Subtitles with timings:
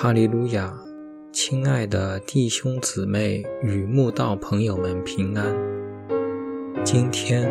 [0.00, 0.72] 哈利路亚，
[1.32, 5.52] 亲爱的弟兄姊妹与慕道朋友们平安。
[6.84, 7.50] 今天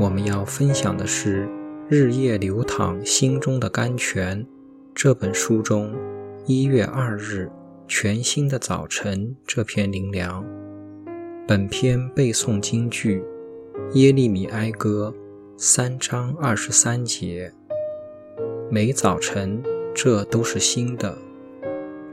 [0.00, 1.46] 我们要分享的是
[1.88, 4.42] 《日夜流淌心中的甘泉》
[4.92, 5.94] 这本书中
[6.46, 7.48] 一月二日
[7.86, 10.44] 全新的早晨这篇灵粮。
[11.46, 13.22] 本篇背诵京剧
[13.92, 15.14] 《耶利米哀歌》
[15.56, 17.52] 三章二十三节。
[18.68, 19.62] 每早晨，
[19.94, 21.16] 这都是新的。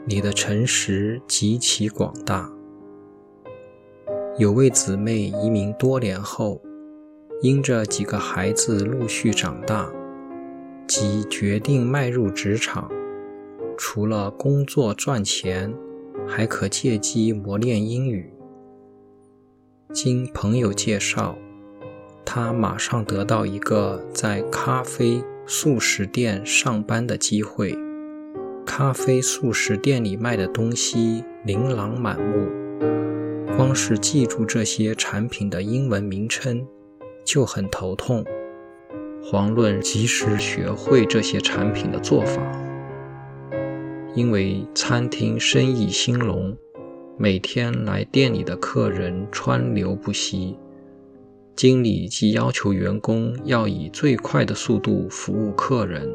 [0.06, 2.52] 你的诚实极其广大。
[4.38, 6.60] 有位姊妹移民多年后，
[7.42, 9.92] 因着几个孩子陆续长大，
[10.88, 12.90] 即决定迈入职场。
[13.78, 15.74] 除了工作赚钱，
[16.28, 18.34] 还可借机磨练英语。
[19.94, 21.38] 经朋友介绍，
[22.26, 27.78] 她马上得到一个在咖啡速食店上班的机会。
[28.74, 32.48] 咖啡速食店里卖的东西琳琅满目，
[33.58, 36.66] 光是记住这些产品的英文名称
[37.26, 38.24] 就很头痛。
[39.24, 42.42] 遑论及时学会这些产品的做法。
[44.16, 46.56] 因为餐厅生意兴隆，
[47.18, 50.58] 每天来店里的客人川流不息，
[51.58, 56.10] 经理即要求员工要以最快的速度服务客人。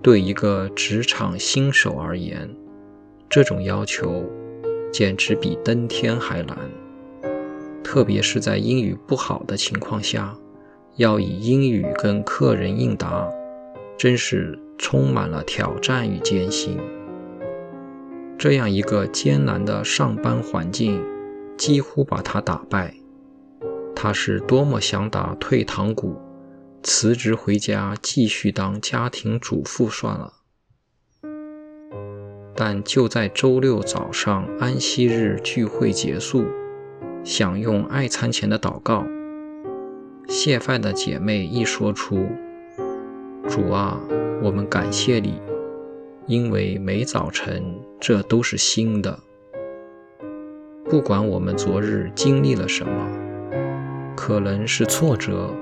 [0.00, 2.48] 对一个职场新手而言，
[3.28, 4.24] 这种要求
[4.92, 6.56] 简直比登天还难。
[7.82, 10.36] 特别是在英语不好的情况下，
[10.96, 13.28] 要以英语跟客人应答，
[13.96, 16.78] 真是充满了挑战与艰辛。
[18.38, 21.02] 这样一个艰难的上班环境，
[21.56, 22.94] 几乎把他打败。
[23.96, 26.14] 他是多么想打退堂鼓！
[26.82, 30.34] 辞职回家，继续当家庭主妇算了。
[32.54, 36.46] 但就在周六早上安息日聚会结束，
[37.22, 39.04] 享用爱餐前的祷告，
[40.28, 42.26] 谢饭的姐妹一说出
[43.48, 44.00] ：“主啊，
[44.42, 45.40] 我们感谢你，
[46.26, 47.62] 因为每早晨
[48.00, 49.18] 这都是新的。
[50.84, 55.52] 不管我们昨日经历了什么，可能是挫折。”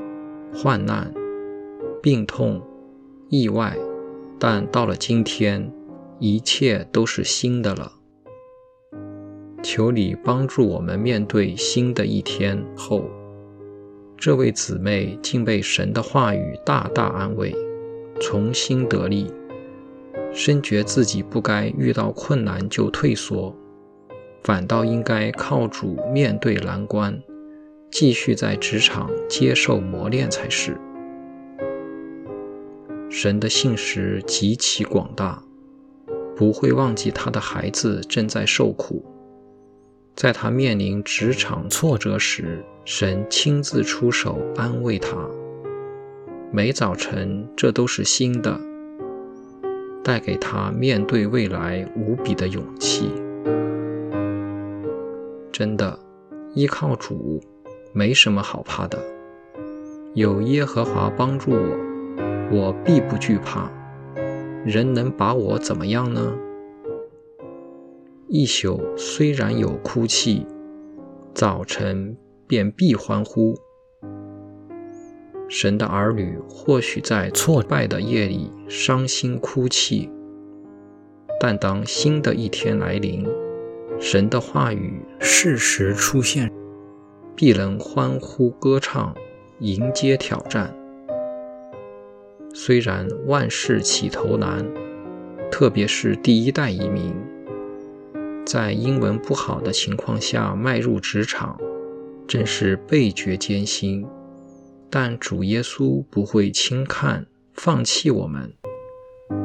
[0.59, 1.13] 患难、
[2.03, 2.63] 病痛、
[3.29, 3.77] 意外，
[4.39, 5.71] 但到了今天，
[6.19, 7.93] 一切都是新的了。
[9.63, 13.05] 求你帮助我们面对新的一天后，
[14.17, 17.55] 这位姊妹竟被神的话语大大安慰，
[18.19, 19.31] 重新得力，
[20.33, 23.55] 深觉自己不该遇到困难就退缩，
[24.43, 27.23] 反倒应该靠主面对难关。
[27.91, 30.77] 继续在职场接受磨练才是。
[33.09, 35.43] 神的信实极其广大，
[36.37, 39.05] 不会忘记他的孩子正在受苦。
[40.15, 45.17] 在他面临职场挫折时，神亲自出手安慰他。
[46.51, 48.59] 每早晨，这都是新的，
[50.03, 53.11] 带给他面对未来无比的勇气。
[55.53, 55.99] 真的，
[56.55, 57.43] 依靠主。
[57.97, 58.99] 没什么好怕的，
[60.13, 61.79] 有耶和华帮助我，
[62.53, 63.71] 我必不惧怕。
[64.67, 66.37] 人能把我怎么样呢？
[68.29, 70.47] 一宿虽然有哭泣，
[71.33, 72.15] 早晨
[72.47, 73.55] 便必欢呼。
[75.49, 80.11] 神的儿女或许在挫败的夜里伤心哭泣，
[81.41, 83.27] 但当新的一天来临，
[83.99, 86.53] 神的话语适时出现。
[87.37, 89.15] 必能欢呼歌唱，
[89.59, 90.75] 迎接挑战。
[92.55, 94.67] 虽然万事起头难，
[95.51, 97.15] 特别是第一代移民，
[98.47, 101.61] 在英文不好的情况下迈入职场，
[102.27, 104.07] 真是倍觉艰辛。
[104.89, 108.51] 但主耶稣不会轻看、放弃我们，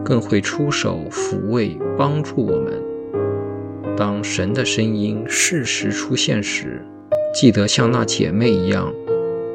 [0.06, 2.82] 更会出手抚慰、帮助我们。
[3.98, 6.82] 当神的声音适时出现时，
[7.34, 8.94] 记得像那姐妹一样，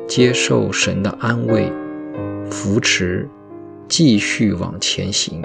[0.08, 1.70] 接受神的安慰、
[2.50, 3.28] 扶持，
[3.86, 5.42] 继续往前行。